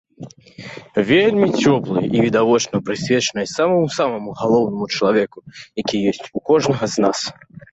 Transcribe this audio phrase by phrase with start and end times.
[1.09, 5.39] Вельмі цёплай і, відавочна, прысвечанай самаму-самаму галоўнаму чалавеку,
[5.83, 7.19] які ёсць у кожнага з нас.